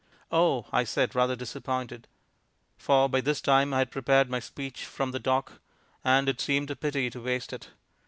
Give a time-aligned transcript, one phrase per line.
[0.31, 2.07] "Oh!" I said, rather disappointed.
[2.75, 5.61] For by this time I had prepared my speech from the dock,
[6.03, 7.69] and it seemed a pity to waste it.